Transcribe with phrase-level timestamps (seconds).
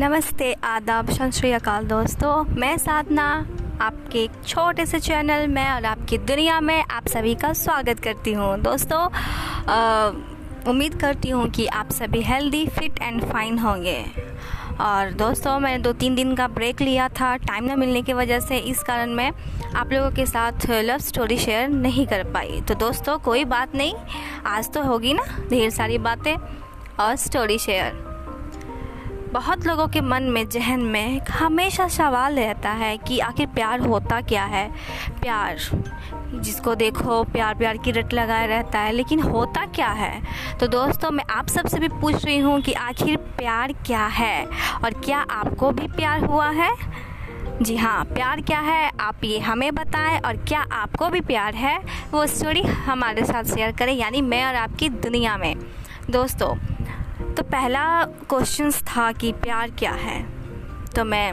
[0.00, 3.24] नमस्ते, आदाब सत अकाल दोस्तों। मैं साधना,
[3.80, 8.32] आपके एक छोटे से चैनल में और आपकी दुनिया में आप सभी का स्वागत करती
[8.32, 9.02] हूँ। दोस्तों
[10.70, 14.00] उम्मीद करती हूँ कि आप सभी हेल्दी फिट एंड फाइन होंगे।
[14.80, 18.40] और दोस्तों, मैंने दो तीन दिन का ब्रेक लिया था। टाइम ना मिलने की वजह
[18.40, 19.32] से इस कारण मैं
[19.76, 23.94] आप लोगों के साथ लव स्टोरी शेयर नहीं कर पाई। तो दोस्तों, कोई बात नहीं,
[24.46, 28.08] आज तो होगी ना, ढेर सारी बातें और स्टोरी शेयर
[29.32, 34.20] बहुत लोगों के मन में, जहन में हमेशा सवाल रहता है कि आखिर प्यार होता
[34.20, 34.70] क्या है?
[35.22, 35.56] प्यार,
[36.34, 40.22] जिसको देखो प्यार प्यार की रट लगाए रहता है, लेकिन होता क्या है?
[40.60, 44.44] तो दोस्तों, मैं आप सबसे भी पूछ रही हूँ कि आखिर प्यार क्या है?
[44.84, 46.70] और क्या आपको भी प्यार हुआ है?
[47.62, 48.90] जी हाँ प्यार क्या है?
[49.00, 51.78] आप ये हमें बताएँ और क्या आपको भी प्यार है?
[52.10, 55.56] वो स्टोरी हमारे साथ शेयर करें, यानी मैं और आपकी दुनिया में।
[56.10, 56.54] दोस्तों
[57.40, 60.26] तो पहला क्वेश्चन था कि प्यार क्या है?
[60.96, 61.32] तो मैं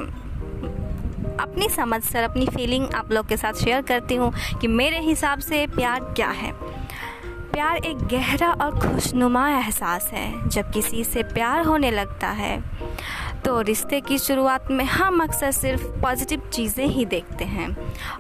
[1.37, 5.39] अपनी समझ सर, अपनी फीलिंग आप लोग के साथ शेयर करती हूँ कि मेरे हिसाब
[5.39, 6.51] से प्यार क्या है।
[7.51, 12.63] प्यार एक गहरा और खुशनुमा एहसास है जब किसी से प्यार होने लगता है।
[13.47, 17.67] तो रिश्ते की शुरुआत में हम अक्सर सिर्फ़ पॉजिटिव चीज़ें ही देखते हैं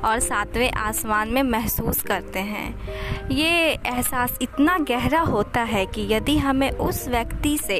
[0.05, 6.37] और सातवें आसमान में महसूस करते हैं। ये एहसास इतना गहरा होता है कि यदि
[6.37, 7.79] हमें उस व्यक्ति से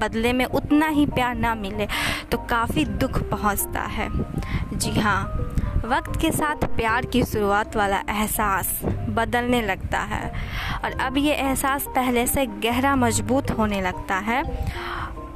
[0.00, 1.86] बदले में उतना ही प्यार ना मिले
[2.32, 4.10] तो काफ़ी दुख पहुँचता है।
[4.74, 5.22] जी हाँ
[5.86, 8.78] वक्त के साथ प्यार की शुरुआत वाला एहसास
[9.10, 10.28] बदलने लगता है
[10.84, 14.42] और अब ये एहसास पहले से गहरा मज़बूत होने लगता है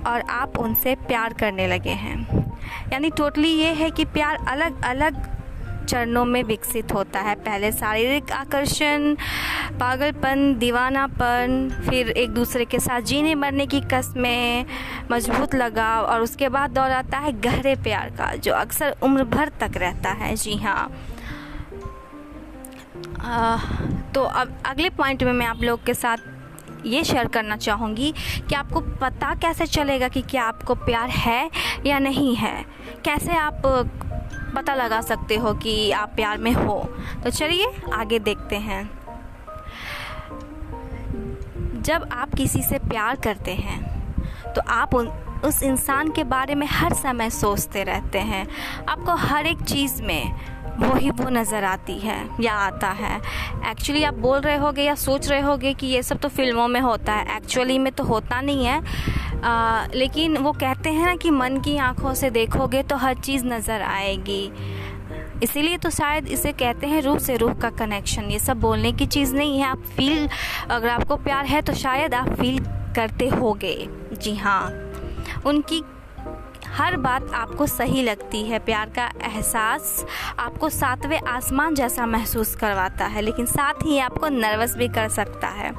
[0.06, 2.16] और आप उनसे प्यार करने लगे हैं।
[2.92, 5.22] यानी टोटली ये है कि प्यार अलग अलग
[5.88, 9.14] चरणों में विकसित होता है। पहले शारीरिक आकर्षण,
[9.80, 14.66] पागलपन, दीवानापन, फिर एक दूसरे के साथ जीने मरने की कस्में
[15.10, 19.48] मज़बूत लगाव और उसके बाद दौर आता है गहरे प्यार का, जो अक्सर उम्र भर
[19.60, 20.90] तक रहता है। जी हाँ।
[24.14, 26.16] तो अब अगले पॉइंट में मैं आप लोग के साथ
[26.86, 28.12] ये शेयर करना चाहूँगी
[28.48, 31.50] कि आपको पता कैसे चलेगा कि क्या आपको प्यार है
[31.86, 32.64] या नहीं है?
[33.04, 33.62] कैसे आप
[34.56, 36.78] पता लगा सकते हो कि आप प्यार में हो?
[37.24, 38.82] तो चलिए आगे देखते हैं।
[41.82, 43.82] जब आप किसी से प्यार करते हैं
[44.54, 45.08] तो आप उन,
[45.44, 48.46] उस इंसान के बारे में हर समय सोचते रहते हैं।
[48.88, 53.16] आपको हर एक चीज़ में वही वो नज़र आती है या आता है।
[53.70, 56.80] एक्चुअली आप बोल रहे होगे या सोच रहे होगे कि ये सब तो फ़िल्मों में
[56.80, 58.80] होता है। एक्चुअली में तो होता नहीं है।
[59.44, 63.44] आ, लेकिन वो कहते हैं ना कि मन की आँखों से देखोगे तो हर चीज़
[63.44, 64.50] नज़र आएगी।
[65.42, 69.06] इसीलिए तो शायद इसे कहते हैं रूह से रूह का कनेक्शन ये सब बोलने की
[69.06, 70.28] चीज़ नहीं है। आप फील
[70.70, 72.58] अगर आपको प्यार है तो शायद आप फील
[72.96, 73.76] करते होगे।
[74.12, 74.62] जी हाँ।
[75.46, 75.82] उनकी
[76.74, 80.04] हर बात आपको सही लगती है, प्यार का एहसास
[80.38, 85.48] आपको सातवें आसमान जैसा महसूस करवाता है, लेकिन साथ ही आपको नर्वस भी कर सकता
[85.48, 85.72] है।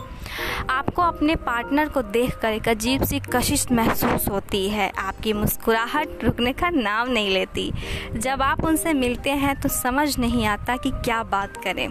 [0.70, 6.24] आपको अपने पार्टनर को देख कर एक अजीब सी कशिश महसूस होती है, आपकी मुस्कुराहट
[6.24, 7.72] रुकने का नाम नहीं लेती।
[8.14, 11.88] जब आप उनसे मिलते हैं तो समझ नहीं आता कि क्या बात करें।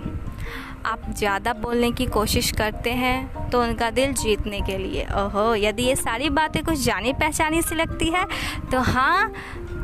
[0.87, 5.83] आप ज़्यादा बोलने की कोशिश करते हैं तो उनका दिल जीतने के लिए। ओहो, यदि
[5.83, 8.27] ये सारी बातें कुछ जानी पहचानी सी लगती है
[8.73, 9.33] तो हाँ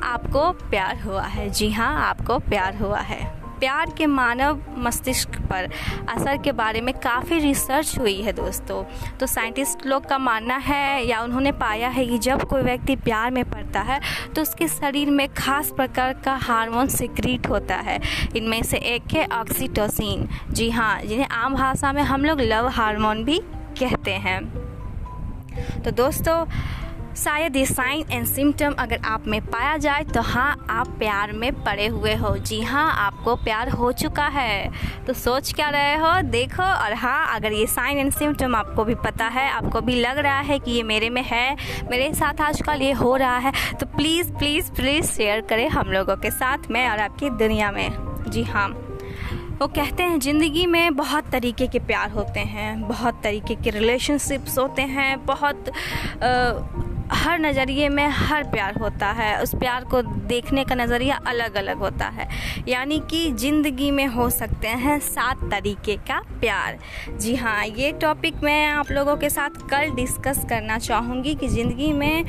[0.02, 5.68] आपको प्यार हुआ है। जी हाँ आपको प्यार हुआ है। प्यार के मानव मस्तिष्क पर
[6.08, 8.82] असर के बारे में काफ़ी रिसर्च हुई है दोस्तों।
[9.18, 13.30] तो साइंटिस्ट लोग का मानना है या उन्होंने पाया है कि जब कोई व्यक्ति प्यार
[13.30, 14.00] में पड़ता है
[14.36, 18.00] तो उसके शरीर में खास प्रकार का हार्मोन सिक्रीट होता है।
[18.36, 23.24] इनमें से एक है ऑक्सीटोसिन जी हाँ जिन्हें आम भाषा में हम लोग लव हार्मोन
[23.24, 23.38] भी
[23.80, 24.40] कहते हैं।
[25.82, 26.44] तो दोस्तों
[27.20, 31.52] शायद ये साइन एंड सिम्टम अगर आप में पाया जाए तो हाँ आप प्यार में
[31.64, 34.70] पड़े हुए हो। जी हाँ आपको प्यार हो चुका है।
[35.06, 36.20] तो सोच क्या रहे हो?
[36.22, 40.18] देखो और हाँ अगर ये साइन एंड सिम्टम आपको भी पता है आपको भी लग
[40.18, 41.56] रहा है कि ये मेरे में है
[41.90, 46.16] मेरे साथ आजकल ये हो रहा है तो प्लीज़ प्लीज़ प्लीज़ शेयर करें हम लोगों
[46.16, 47.88] के साथ में और आपकी दुनिया में।
[48.28, 48.68] जी हाँ।
[49.60, 54.58] वो कहते हैं ज़िंदगी में बहुत तरीके के प्यार होते हैं बहुत तरीके के रिलेशनशिप्स
[54.58, 60.64] होते हैं बहुत आ, हर नज़रिए में हर प्यार होता है। उस प्यार को देखने
[60.64, 62.28] का नज़रिया अलग अलग होता है।
[62.68, 66.78] यानी कि ज़िंदगी में हो सकते हैं सात तरीके का प्यार।
[67.12, 71.92] जी हाँ ये टॉपिक मैं आप लोगों के साथ कल डिस्कस करना चाहूँगी कि ज़िंदगी
[71.92, 72.24] में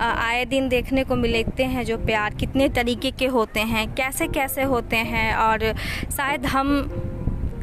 [0.00, 4.62] आए दिन देखने को मिलते हैं जो प्यार कितने तरीके के होते हैं कैसे कैसे
[4.64, 5.72] होते हैं और
[6.16, 6.82] शायद हम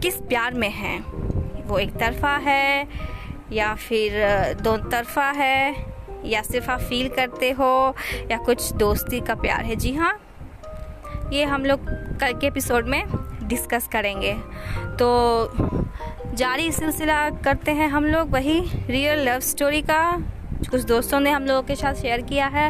[0.02, 1.00] किस प्यार में हैं।
[1.68, 2.88] वो एक तरफा है
[3.54, 4.12] या फिर
[4.62, 5.74] दो तरफा है।
[6.26, 7.96] या सिर्फ़ आप फील करते हो,
[8.32, 9.76] या कुछ दोस्ती का प्यार है?
[9.76, 10.14] जी हाँ
[11.34, 11.86] ये हम लोग
[12.20, 13.04] कल के एपिसोड में
[13.44, 14.34] डिस्कस करेंगे।
[15.00, 15.08] तो
[16.36, 20.02] जारी सिलसिला करते हैं हम लोग, वही रियल लव स्टोरी का
[20.72, 22.70] कुछ दोस्तों ने हम लोगों के साथ शेयर किया है,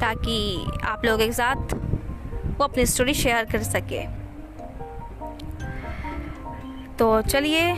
[0.00, 1.74] ताकि आप लोगों के साथ
[2.58, 4.04] वो अपनी स्टोरी शेयर कर सके।
[6.98, 7.72] तो चलिए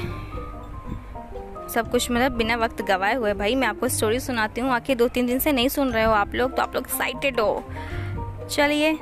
[1.75, 5.09] सब कुछ मतलब बिना वक्त गवाए हुए भाई, मैं आपको स्टोरी सुनाती हूँ। आखिर दो
[5.09, 7.65] तीन दिन से नहीं सुन रहे हो आप लोग तो आप लोग एक्साइटेड हो।
[8.51, 8.99] चलिए,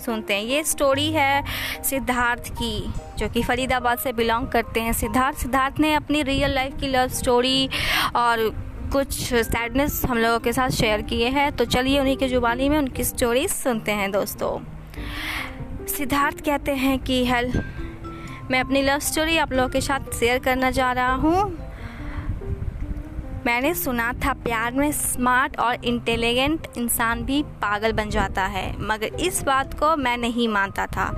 [0.00, 1.44] सुनते हैं। ये स्टोरी है
[1.84, 6.80] सिद्धार्थ की, जो कि फरीदाबाद से बिलोंग करते हैं। सिद्धार्थ सिद्धार्थ ने अपनी रियल लाइफ
[6.80, 7.68] की लव स्टोरी
[8.16, 8.50] और
[8.92, 12.78] कुछ सैडनेस हम लोगों के साथ शेयर किए हैं। तो चलिए उन्हीं के जुबानी में
[12.78, 14.58] उनकी स्टोरी सुनते हैं दोस्तों।
[15.86, 17.52] सिद्धार्थ कहते हैं कि, हेल
[18.50, 21.44] मैं अपनी लव स्टोरी आप लोगों के साथ शेयर करना जा रहा हूँ।
[23.46, 29.14] मैंने सुना था, प्यार में स्मार्ट और इंटेलिजेंट इंसान भी पागल बन जाता है, मगर
[29.20, 31.08] इस बात को मैं नहीं मानता था।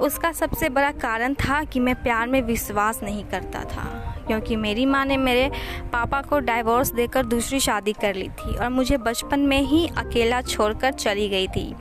[0.00, 3.84] उसका सबसे बड़ा कारण था कि मैं प्यार में विश्वास नहीं करता था,
[4.26, 5.50] क्योंकि मेरी माँ ने मेरे
[5.92, 10.40] पापा को डाइवोर्स देकर दूसरी शादी कर ली थी और मुझे बचपन में ही अकेला
[10.42, 11.74] छोड़कर चली गई थी।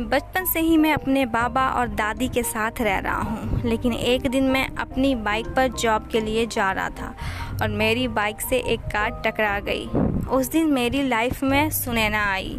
[0.00, 4.28] बचपन से ही मैं अपने बाबा और दादी के साथ रह रहा हूँ। लेकिन एक
[4.30, 7.14] दिन मैं अपनी बाइक पर जॉब के लिए जा रहा था
[7.62, 9.86] और मेरी बाइक से एक कार टकरा गई।
[10.28, 12.58] उस दिन मेरी लाइफ में सुनैना आई।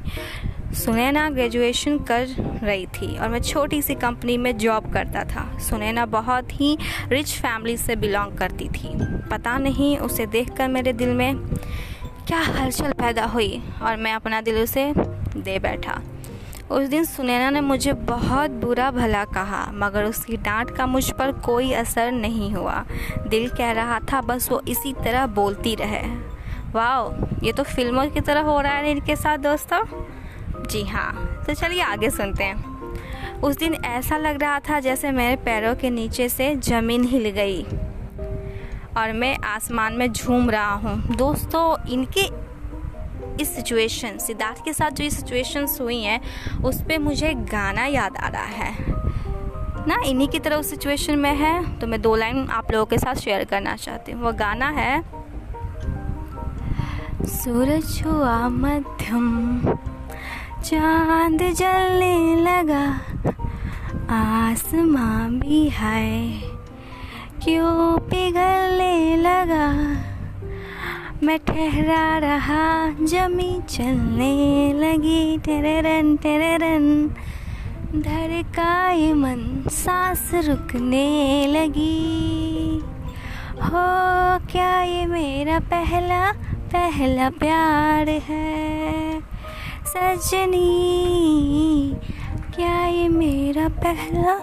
[0.73, 2.27] सुनैना ग्रेजुएशन कर
[2.63, 6.77] रही थी और मैं छोटी सी कंपनी में जॉब करता था। सुनैना बहुत ही
[7.07, 8.93] रिच फैमिली से बिलोंग करती थी।
[9.31, 11.35] पता नहीं उसे देखकर मेरे दिल में
[12.27, 14.93] क्या हलचल पैदा हुई और मैं अपना दिल उसे
[15.37, 16.01] दे बैठा।
[16.71, 21.31] उस दिन सुनैना ने मुझे बहुत बुरा भला कहा, मगर उसकी डांट का मुझ पर
[21.45, 22.83] कोई असर नहीं हुआ।
[23.27, 26.01] दिल कह रहा था, बस वो इसी तरह बोलती रहे।
[26.73, 29.83] वाह ये तो फ़िल्मों की तरह हो रहा है इनके साथ, दोस्तों?
[30.63, 35.35] जी हाँ तो चलिए आगे सुनते हैं। उस दिन ऐसा लग रहा था जैसे मेरे
[35.35, 37.63] पैरों के नीचे से ज़मीन हिल गई
[38.97, 42.21] और मैं आसमान में झूम रहा हूँ। दोस्तों, इनके
[43.39, 46.21] इस सिचुएशन सिद्धार्थ के साथ जो ये सिचुएशंस हुई हैं,
[46.63, 48.73] उस पर मुझे गाना याद आ रहा है।
[49.87, 52.97] ना, इन्हीं की तरह उस सिचुएशन में है तो मैं दो लाइन आप लोगों के
[52.97, 55.01] साथ शेयर करना चाहती हूँ। वो गाना है,
[57.29, 59.27] सूरज हुआ मध्यम,
[60.61, 62.85] चाँद जलने लगा,
[64.11, 66.41] आसमां भी है,
[67.43, 69.67] क्यों पिघलने लगा
[71.23, 77.07] मैं ठहरा रहा जमी चलने लगी। टेरेरन टेरेरन
[77.95, 82.79] धड़काए मन, सांस रुकने लगी।
[83.63, 86.31] हो, क्या ये मेरा पहला
[86.73, 89.19] पहला प्यार है?
[89.85, 90.69] सजनी,
[92.55, 94.33] क्या ये मेरा पहला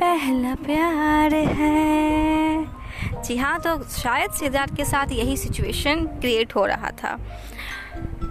[0.00, 2.73] पहला प्यार है?
[3.24, 7.16] जी हाँ तो शायद सिद्धार्थ के साथ यही सिचुएशन क्रिएट हो रहा था।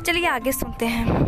[0.05, 1.21] चलिए आगे सुनते हैं।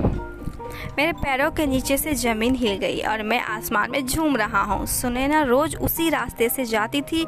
[0.97, 4.86] मेरे पैरों के नीचे से ज़मीन हिल गई और मैं आसमान में झूम रहा हूँ।
[4.86, 7.24] सुनैना रोज़ उसी रास्ते से जाती थी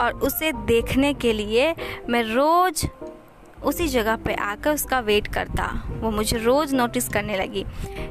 [0.00, 1.74] और उसे देखने के लिए
[2.08, 2.86] मैं रोज़
[3.64, 7.64] उसी जगह पे आकर उसका वेट करता। वो मुझे रोज़ नोटिस करने लगी।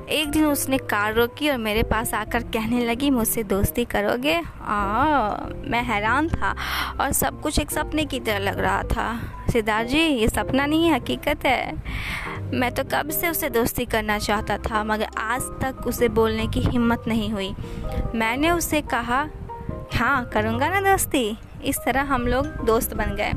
[0.10, 4.42] एक दिन उसने कार रोकी और मेरे पास आकर कहने लगी मुझसे दोस्ती करोगे?
[4.62, 5.30] आ,
[5.66, 6.56] मैं हैरान था
[7.02, 9.20] और सब कुछ एक सपने की तरह लग रहा था।
[9.52, 11.84] सिद्धार्थ जी ये सपना नहीं है हकीकत है।
[12.54, 16.60] मैं तो कब से उसे दोस्ती करना चाहता था मगर आज तक उसे बोलने की
[16.60, 17.56] हिम्मत नहीं हुई।
[18.16, 19.28] मैंने उसे कहा
[19.96, 21.38] हाँ करूँगा ना दोस्ती?
[21.66, 23.32] इस तरह हम लोग दोस्त बन गए।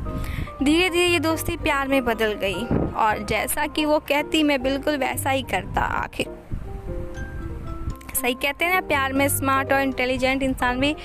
[0.63, 4.97] धीरे धीरे ये दोस्ती प्यार में बदल गई और जैसा कि वो कहती, मैं बिल्कुल
[4.97, 6.27] वैसा ही करता आखिर।
[8.21, 10.95] सही कहते हैं ना, प्यार में स्मार्ट और इंटेलिजेंट इंसान भी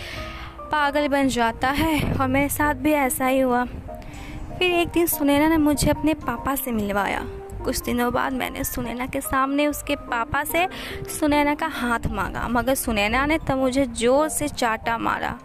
[0.73, 3.64] पागल बन जाता है और मेरे साथ भी ऐसा ही हुआ।
[4.59, 7.21] फिर एक दिन सुनैना ने मुझे अपने पापा से मिलवाया।
[7.64, 10.66] कुछ दिनों बाद मैंने सुनैना के सामने उसके पापा से
[11.21, 15.38] सुनैना का हाथ मांगा। मगर सुनैना ने तब मुझे ज़ोर से चाटा मारा।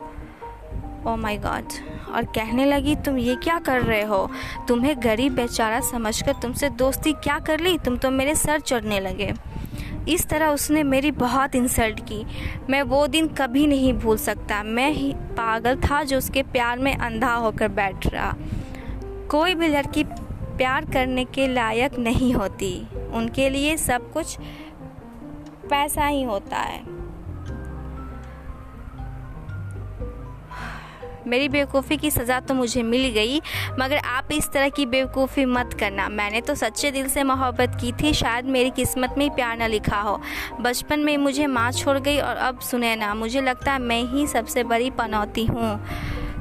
[1.08, 4.32] ओ माई गॉड और कहने लगी, तुम ये क्या कर रहे हो?
[4.68, 7.78] तुम्हें गरीब बेचारा समझकर तुमसे दोस्ती क्या कर ली?
[7.78, 9.34] तुम तो मेरे सर चढ़ने लगे।
[10.10, 12.26] इस तरह उसने मेरी बहुत इंसल्ट की।
[12.70, 16.96] मैं वो दिन कभी नहीं भूल सकता। मैं ही पागल था जो उसके प्यार में
[16.96, 18.36] अंधा होकर बैठ रहा।
[19.32, 20.04] कोई भी लड़की
[20.58, 24.38] प्यार करने के लायक नहीं होती। उनके लिए सब कुछ
[25.70, 26.82] पैसा ही होता है।
[31.28, 33.42] मेरी बेवकूफ़ी की सज़ा तो मुझे मिल गई,
[33.80, 37.92] मगर आप इस तरह की बेवकूफ़ी मत करना। मैंने तो सच्चे दिल से मोहब्बत की
[37.94, 40.20] थी, शायद मेरी किस्मत में प्यार न लिखा हो।
[40.62, 44.28] बचपन में मुझे माँ छोड़ गई और अब सुने ना, मुझे लगता है मैं ही
[44.28, 45.80] सबसे बड़ी पनौती हूँ।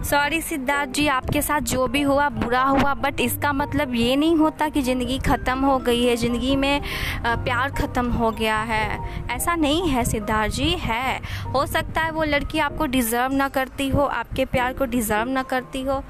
[0.05, 4.37] सॉरी सिद्धार्थ जी, आपके साथ जो भी हुआ, बुरा हुआ बट इसका मतलब ये नहीं
[4.37, 6.81] होता कि ज़िंदगी ख़त्म हो गई है। ज़िंदगी में
[7.25, 8.99] प्यार ख़त्म हो गया है।
[9.31, 11.19] ऐसा नहीं है सिद्धार्थ जी, है।
[11.53, 15.43] हो सकता है वो लड़की आपको डिज़र्व ना करती हो, आपके प्यार को डिज़र्व ना
[15.45, 16.03] करती हो।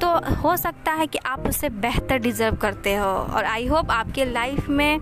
[0.00, 4.24] तो हो सकता है कि आप उससे बेहतर डिज़र्व करते हो। और आई होप आपके
[4.24, 5.00] लाइफ में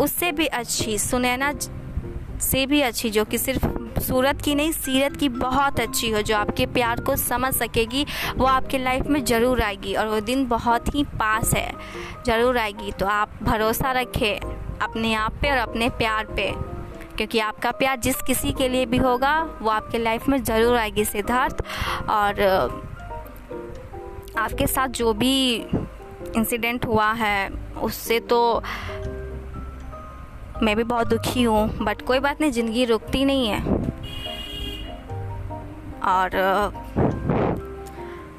[0.00, 1.52] उससे भी अच्छी, सुनैना
[2.42, 3.66] से भी अच्छी, जो कि सिर्फ़
[3.98, 8.04] सूरत की नहीं, सीरत की बहुत अच्छी हो, जो आपके प्यार को समझ सकेगी,
[8.36, 11.72] वो आपके लाइफ में ज़रूर आएगी और वो दिन बहुत ही पास है।
[12.26, 16.50] ज़रूर आएगी। तो आप भरोसा रखें अपने आप पे और अपने प्यार पे,
[17.16, 21.04] क्योंकि आपका प्यार जिस किसी के लिए भी होगा, वो आपके लाइफ में ज़रूर आएगी
[21.04, 21.62] सिद्धार्थ।
[22.08, 22.42] और,
[24.38, 25.54] आपके साथ जो भी
[26.36, 27.50] इंसिडेंट हुआ है,
[27.82, 28.62] उससे तो
[30.62, 33.60] मैं भी बहुत दुखी हूँ बट कोई बात नहीं, ज़िंदगी रुकती नहीं है।
[36.02, 36.30] और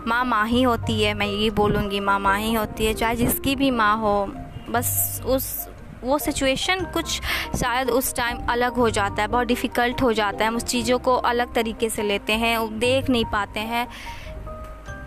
[0.08, 3.56] माँ माँ ही होती है, मैं यही बोलूँगी, माँ माँ ही होती है, चाहे जिसकी
[3.56, 4.26] भी माँ हो।
[4.70, 5.68] बस उस,
[6.04, 7.22] वो सिचुएशन कुछ
[7.56, 11.00] शायद उस टाइम अलग हो जाता है, बहुत डिफ़िकल्ट हो जाता है, हम उस चीज़ों
[11.00, 13.88] को अलग तरीके से लेते हैं, देख नहीं पाते हैं।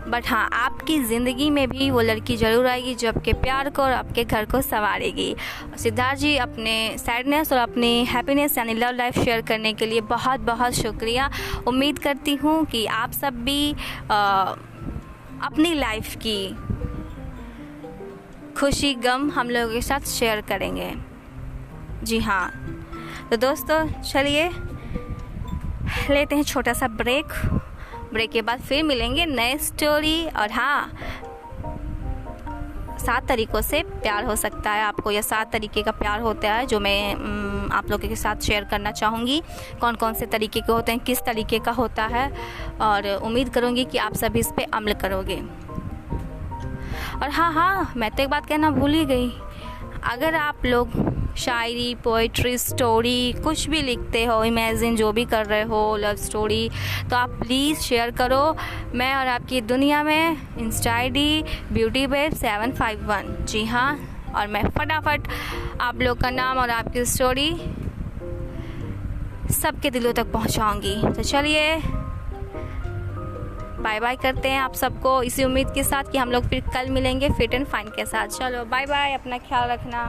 [0.08, 3.92] बट हाँ आपकी ज़िंदगी में भी वो लड़की ज़रूर आएगी जो आपके प्यार को और
[3.92, 5.34] आपके घर को संवारेगी।
[5.78, 10.40] सिद्धार्थ जी अपने सैडनेस और अपनी हैप्पीनेस यानी लव लाइफ शेयर करने के लिए बहुत
[10.40, 11.30] बहुत शुक्रिया।
[11.66, 13.74] उम्मीद करती हूँ कि आप सब भी
[14.10, 14.54] आ,
[15.42, 16.56] अपनी लाइफ की
[18.56, 20.92] खुशी गम हम लोगों के साथ शेयर करेंगे।
[22.02, 22.50] जी हाँ।
[23.30, 24.48] तो दोस्तों चलिए
[26.10, 27.32] लेते हैं छोटा सा ब्रेक
[28.14, 30.92] ब्रेक के बाद फिर मिलेंगे नए स्टोरी और हाँ
[32.98, 36.66] सात तरीक़ों से प्यार हो सकता है आपको, या सात तरीके का प्यार होता है
[36.66, 37.14] जो मैं
[37.72, 39.40] आप लोगों के साथ शेयर करना चाहूँगी।
[39.80, 42.30] कौन कौन से तरीके के होते हैं, किस तरीके का होता है,
[42.80, 45.36] और उम्मीद करूँगी कि आप सभी इस पर अमल करोगे।
[47.14, 49.30] और हाँ हाँ मैं तो एक बात कहना भूल ही गई।
[50.04, 55.62] अगर आप लोग शायरी पोइट्री स्टोरी कुछ भी लिखते हो इमेजिन जो भी कर रहे
[55.62, 56.68] हो लव स्टोरी
[57.10, 58.56] तो आप प्लीज़ शेयर करो।
[58.94, 61.42] मैं और आपकी दुनिया में insta I D
[61.72, 63.90] beauty bed seven five one जी हाँ
[64.36, 65.28] और मैं फटाफट
[65.80, 67.50] आप लोग का नाम और आपकी स्टोरी
[69.54, 71.76] सबके दिलों तक पहुंचाऊँगी। तो चलिए
[73.84, 76.90] बाय बाय करते हैं आप सबको इसी उम्मीद के साथ कि हम लोग फिर कल
[76.90, 80.04] मिलेंगे फिट एंड फाइन के साथ। चलो, बाय बाय, अपना ख्याल रखना।